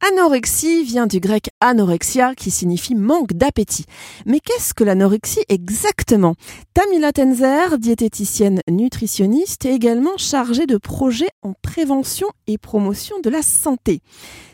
Anorexie 0.00 0.84
vient 0.84 1.08
du 1.08 1.18
grec 1.18 1.50
anorexia 1.60 2.34
qui 2.36 2.52
signifie 2.52 2.94
manque 2.94 3.32
d'appétit. 3.32 3.84
Mais 4.26 4.38
qu'est-ce 4.38 4.72
que 4.72 4.84
l'anorexie 4.84 5.42
exactement? 5.48 6.34
Tamila 6.72 7.10
Tenzer, 7.10 7.78
diététicienne 7.78 8.60
nutritionniste, 8.70 9.66
est 9.66 9.74
également 9.74 10.16
chargée 10.16 10.66
de 10.66 10.76
projets 10.76 11.30
en 11.42 11.52
prévention 11.64 12.28
et 12.46 12.58
promotion 12.58 13.16
de 13.24 13.28
la 13.28 13.42
santé. 13.42 13.98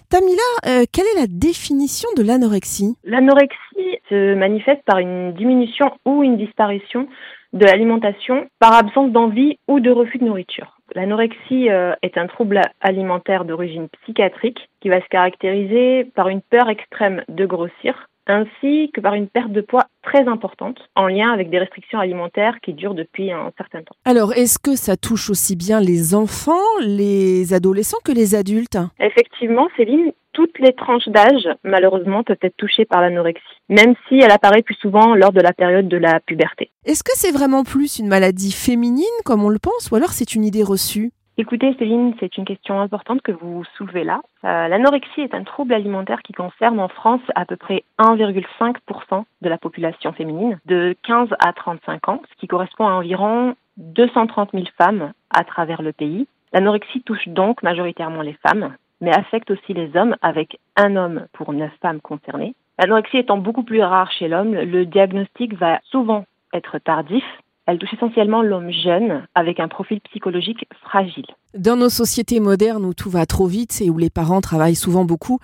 Tamila, 0.09 0.41
euh, 0.67 0.85
quelle 0.91 1.07
est 1.15 1.21
la 1.21 1.27
définition 1.29 2.09
de 2.17 2.23
l'anorexie? 2.23 2.95
L'anorexie 3.05 4.01
se 4.09 4.35
manifeste 4.35 4.83
par 4.87 4.99
une 4.99 5.35
diminution 5.35 5.91
ou 6.07 6.23
une 6.23 6.39
disparition 6.39 7.07
de 7.53 7.67
l'alimentation 7.67 8.47
par 8.61 8.73
absence 8.73 9.13
d'envie 9.13 9.59
ou 9.69 9.81
de 9.81 9.91
refus 9.91 10.19
de 10.19 10.25
nourriture. 10.25 10.79
L'anorexie 10.95 11.71
euh, 11.71 11.95
est 12.03 12.17
un 12.19 12.27
trouble 12.27 12.61
alimentaire 12.81 13.45
d'origine 13.45 13.89
psychiatrique 14.03 14.69
qui 14.81 14.89
va 14.89 15.01
se 15.01 15.09
caractériser 15.09 16.05
par 16.15 16.29
une 16.29 16.41
peur 16.41 16.69
extrême 16.69 17.25
de 17.29 17.47
grossir 17.47 18.09
ainsi 18.27 18.91
que 18.95 19.01
par 19.01 19.15
une 19.15 19.29
perte 19.29 19.53
de 19.53 19.61
poids 19.61 19.87
très 20.15 20.29
importante 20.29 20.79
en 20.95 21.09
lien 21.09 21.33
avec 21.33 21.51
des 21.51 21.59
restrictions 21.59 21.99
alimentaires 21.99 22.61
qui 22.63 22.73
durent 22.73 22.95
depuis 22.95 23.33
un 23.33 23.51
certain 23.57 23.83
temps. 23.83 23.97
Alors, 24.05 24.33
est-ce 24.33 24.61
que 24.61 24.77
ça 24.77 24.97
touche 24.97 25.29
aussi 25.29 25.57
bien 25.57 25.81
les 25.81 26.15
enfants, 26.15 26.53
les 26.81 27.53
adolescents 27.53 27.99
que 28.05 28.13
les 28.13 28.37
adultes? 28.37 28.79
Effectivement, 29.01 29.69
Céline, 29.77 30.13
toutes 30.33 30.57
les 30.61 30.73
tranches 30.73 31.09
d'âge, 31.09 31.49
malheureusement, 31.65 32.23
peuvent 32.23 32.37
être 32.43 32.57
touchées 32.57 32.85
par 32.85 33.01
l'anorexie, 33.01 33.43
même 33.69 33.95
si 34.09 34.21
elle 34.21 34.31
apparaît 34.31 34.63
plus 34.63 34.77
souvent 34.77 35.17
lors 35.17 35.33
de 35.33 35.41
la 35.41 35.53
période 35.53 35.89
de 35.89 35.97
la 35.97 36.21
puberté. 36.21 36.71
Est-ce 36.85 37.03
que 37.03 37.13
c'est 37.15 37.33
vraiment 37.33 37.65
plus 37.65 37.99
une 37.99 38.07
maladie 38.07 38.53
féminine, 38.53 39.05
comme 39.25 39.43
on 39.43 39.49
le 39.49 39.59
pense, 39.59 39.91
ou 39.91 39.97
alors 39.97 40.11
c'est 40.11 40.37
une 40.37 40.45
idée 40.45 40.63
reçue? 40.63 41.11
Écoutez, 41.37 41.75
Céline, 41.81 42.15
c'est 42.21 42.37
une 42.37 42.45
question 42.45 42.81
importante 42.81 43.21
que 43.21 43.33
vous 43.33 43.65
soulevez 43.77 44.05
là. 44.05 44.21
Euh, 44.45 44.69
l'anorexie 44.69 45.21
est 45.21 45.35
un 45.35 45.43
trouble 45.43 45.75
alimentaire 45.75 46.23
qui 46.23 46.33
concerne 46.33 46.79
en 46.79 46.87
France 46.87 47.23
à 47.35 47.45
peu 47.45 47.57
près 47.57 47.83
1,5% 47.99 49.25
de 49.43 49.49
la 49.49 49.59
population 49.59 50.13
féminine 50.13 50.61
de 50.67 50.95
15 51.03 51.31
à 51.45 51.53
35 51.53 52.09
ans, 52.09 52.23
ce 52.31 52.37
qui 52.39 52.47
correspond 52.47 52.87
à 52.87 52.93
environ 52.93 53.57
230 53.79 54.51
000 54.53 54.67
femmes 54.79 55.13
à 55.31 55.43
travers 55.43 55.83
le 55.83 55.93
pays. 55.93 56.29
L'anorexie 56.53 57.03
touche 57.03 57.27
donc 57.27 57.65
majoritairement 57.65 58.23
les 58.23 58.39
femmes, 58.47 58.77
mais 59.01 59.13
affecte 59.13 59.51
aussi 59.51 59.75
les 59.75 59.97
hommes 59.97 60.15
avec 60.23 60.61
un 60.77 60.95
homme 60.95 61.27
pour 61.33 61.53
neuf 61.53 61.73
femmes 61.83 62.01
concernées. 62.01 62.55
L'anorexie 62.79 63.19
étant 63.19 63.39
beaucoup 63.39 63.65
plus 63.65 63.83
rare 63.83 64.13
chez 64.13 64.29
l'homme, 64.29 64.55
le 64.55 64.87
diagnostic 64.87 65.55
va 65.55 65.81
souvent 65.91 66.27
être 66.53 66.79
tardif 66.79 67.25
elle 67.67 67.79
touche 67.79 67.95
essentiellement 67.95 68.43
l'homme 68.43 68.71
jeune 68.71 69.27
avec 69.35 69.59
un 69.59 69.69
profil 69.69 70.01
psychologique 70.03 70.67
fragile. 70.83 71.27
Dans 71.57 71.77
nos 71.77 71.89
sociétés 71.89 72.41
modernes 72.41 72.85
où 72.85 72.95
tout 72.95 73.09
va 73.09 73.27
trop 73.27 73.47
vite 73.47 73.81
et 73.81 73.89
où 73.89 73.97
les 73.97 74.11
parents 74.11 74.41
travaillent 74.41 74.75
souvent 74.75 75.05
beaucoup, 75.05 75.39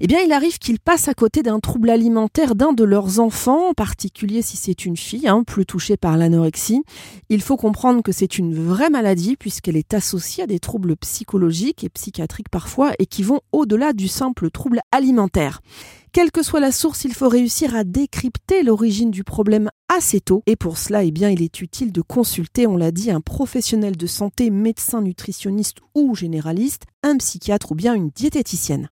eh 0.00 0.06
bien, 0.06 0.20
il 0.24 0.32
arrive 0.32 0.58
qu'ils 0.58 0.78
passent 0.78 1.08
à 1.08 1.14
côté 1.14 1.42
d'un 1.42 1.58
trouble 1.58 1.90
alimentaire 1.90 2.54
d'un 2.54 2.72
de 2.72 2.84
leurs 2.84 3.18
enfants, 3.18 3.70
en 3.70 3.74
particulier 3.74 4.42
si 4.42 4.56
c'est 4.56 4.86
une 4.86 4.96
fille, 4.96 5.26
hein, 5.26 5.42
plus 5.44 5.66
touchée 5.66 5.96
par 5.96 6.16
l'anorexie. 6.16 6.84
Il 7.28 7.42
faut 7.42 7.56
comprendre 7.56 8.02
que 8.02 8.12
c'est 8.12 8.38
une 8.38 8.54
vraie 8.54 8.90
maladie 8.90 9.36
puisqu'elle 9.36 9.76
est 9.76 9.92
associée 9.92 10.44
à 10.44 10.46
des 10.46 10.60
troubles 10.60 10.96
psychologiques 10.96 11.82
et 11.82 11.88
psychiatriques 11.88 12.48
parfois 12.48 12.92
et 13.00 13.06
qui 13.06 13.24
vont 13.24 13.40
au-delà 13.52 13.92
du 13.92 14.06
simple 14.06 14.50
trouble 14.50 14.80
alimentaire. 14.92 15.60
Quelle 16.16 16.32
que 16.32 16.42
soit 16.42 16.60
la 16.60 16.72
source, 16.72 17.04
il 17.04 17.12
faut 17.12 17.28
réussir 17.28 17.76
à 17.76 17.84
décrypter 17.84 18.62
l'origine 18.62 19.10
du 19.10 19.22
problème 19.22 19.68
assez 19.94 20.18
tôt. 20.22 20.42
Et 20.46 20.56
pour 20.56 20.78
cela, 20.78 21.04
eh 21.04 21.10
bien, 21.10 21.28
il 21.28 21.42
est 21.42 21.60
utile 21.60 21.92
de 21.92 22.00
consulter, 22.00 22.66
on 22.66 22.78
l'a 22.78 22.90
dit, 22.90 23.10
un 23.10 23.20
professionnel 23.20 23.98
de 23.98 24.06
santé, 24.06 24.48
médecin 24.48 25.02
nutritionniste 25.02 25.80
ou 25.94 26.14
généraliste, 26.14 26.84
un 27.02 27.18
psychiatre 27.18 27.72
ou 27.72 27.74
bien 27.74 27.92
une 27.92 28.08
diététicienne. 28.08 28.88